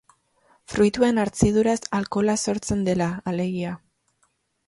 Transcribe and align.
Fruituen 0.73 1.23
hartziduraz 1.23 1.75
alkohola 1.99 2.35
sortzen 2.45 2.81
dela, 2.87 3.11
alegia. 3.33 3.75